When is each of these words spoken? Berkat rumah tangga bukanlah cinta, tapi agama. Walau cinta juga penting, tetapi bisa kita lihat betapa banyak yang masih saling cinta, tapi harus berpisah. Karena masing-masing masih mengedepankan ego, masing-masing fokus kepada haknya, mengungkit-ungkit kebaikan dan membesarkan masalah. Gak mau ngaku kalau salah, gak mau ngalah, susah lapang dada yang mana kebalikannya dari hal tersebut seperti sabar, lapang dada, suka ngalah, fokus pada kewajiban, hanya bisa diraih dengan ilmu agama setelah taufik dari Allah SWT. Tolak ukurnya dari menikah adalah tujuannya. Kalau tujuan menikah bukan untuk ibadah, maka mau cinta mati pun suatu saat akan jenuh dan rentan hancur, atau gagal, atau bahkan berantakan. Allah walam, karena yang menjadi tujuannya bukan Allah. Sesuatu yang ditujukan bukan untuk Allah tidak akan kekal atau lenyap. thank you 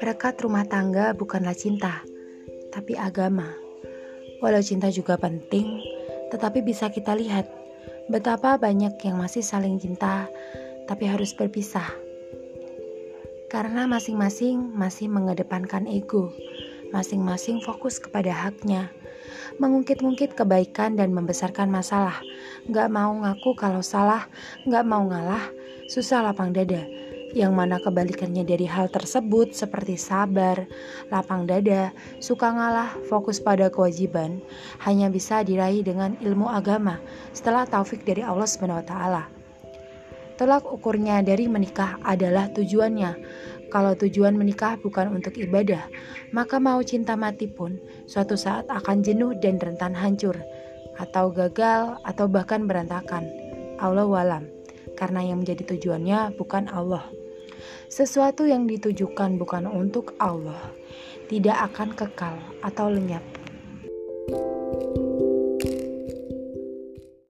Berkat 0.00 0.40
rumah 0.40 0.64
tangga 0.64 1.12
bukanlah 1.12 1.52
cinta, 1.52 2.00
tapi 2.72 2.96
agama. 2.96 3.52
Walau 4.40 4.64
cinta 4.64 4.88
juga 4.88 5.20
penting, 5.20 5.84
tetapi 6.32 6.64
bisa 6.64 6.88
kita 6.88 7.12
lihat 7.12 7.44
betapa 8.08 8.56
banyak 8.56 8.96
yang 9.04 9.20
masih 9.20 9.44
saling 9.44 9.76
cinta, 9.76 10.32
tapi 10.88 11.04
harus 11.04 11.36
berpisah. 11.36 11.92
Karena 13.52 13.84
masing-masing 13.84 14.72
masih 14.72 15.12
mengedepankan 15.12 15.84
ego, 15.84 16.32
masing-masing 16.96 17.60
fokus 17.60 18.00
kepada 18.00 18.32
haknya, 18.32 18.88
mengungkit-ungkit 19.60 20.36
kebaikan 20.36 20.96
dan 20.98 21.14
membesarkan 21.14 21.70
masalah. 21.70 22.20
Gak 22.70 22.88
mau 22.88 23.12
ngaku 23.12 23.56
kalau 23.56 23.80
salah, 23.84 24.28
gak 24.64 24.84
mau 24.84 25.04
ngalah, 25.06 25.52
susah 25.88 26.24
lapang 26.24 26.52
dada 26.52 26.84
yang 27.34 27.50
mana 27.50 27.82
kebalikannya 27.82 28.46
dari 28.46 28.64
hal 28.64 28.86
tersebut 28.86 29.50
seperti 29.52 29.98
sabar, 29.98 30.70
lapang 31.10 31.50
dada, 31.50 31.90
suka 32.22 32.54
ngalah, 32.54 32.94
fokus 33.10 33.42
pada 33.42 33.66
kewajiban, 33.68 34.38
hanya 34.86 35.10
bisa 35.10 35.42
diraih 35.42 35.82
dengan 35.82 36.14
ilmu 36.22 36.46
agama 36.46 37.02
setelah 37.34 37.66
taufik 37.66 38.06
dari 38.06 38.22
Allah 38.22 38.46
SWT. 38.46 39.43
Tolak 40.34 40.66
ukurnya 40.66 41.22
dari 41.22 41.46
menikah 41.46 42.02
adalah 42.02 42.50
tujuannya. 42.50 43.12
Kalau 43.70 43.94
tujuan 43.94 44.34
menikah 44.34 44.78
bukan 44.82 45.14
untuk 45.14 45.38
ibadah, 45.38 45.86
maka 46.34 46.58
mau 46.58 46.82
cinta 46.82 47.14
mati 47.14 47.46
pun 47.46 47.78
suatu 48.06 48.34
saat 48.34 48.66
akan 48.70 49.02
jenuh 49.02 49.34
dan 49.38 49.58
rentan 49.58 49.94
hancur, 49.94 50.34
atau 50.98 51.30
gagal, 51.30 51.98
atau 52.02 52.26
bahkan 52.26 52.66
berantakan. 52.66 53.26
Allah 53.78 54.06
walam, 54.06 54.46
karena 54.98 55.26
yang 55.26 55.42
menjadi 55.42 55.74
tujuannya 55.74 56.38
bukan 56.38 56.70
Allah. 56.70 57.06
Sesuatu 57.90 58.46
yang 58.46 58.66
ditujukan 58.66 59.38
bukan 59.38 59.70
untuk 59.70 60.18
Allah 60.18 60.74
tidak 61.30 61.72
akan 61.72 61.94
kekal 61.94 62.36
atau 62.62 62.90
lenyap. 62.90 63.22
thank 64.24 64.96
you 64.96 65.23